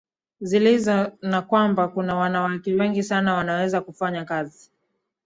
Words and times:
zilizo 0.41 1.11
na 1.21 1.41
kwamba 1.41 1.87
kuna 1.87 2.15
wanawake 2.15 2.73
wengi 2.73 3.03
sana 3.03 3.33
wanaweza 3.33 3.81
kufanya 3.81 4.25
kazi 4.25 4.71